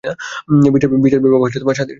[0.65, 0.89] বিচার
[1.19, 1.89] বিভাগ স্বাধীন।